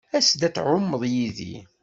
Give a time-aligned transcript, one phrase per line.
[0.17, 1.55] As-d ad tɛummeḍ yid-i.